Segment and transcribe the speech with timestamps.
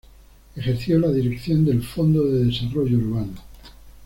[0.55, 3.39] Ejerció la dirección del Fondo de Desarrollo Urbano.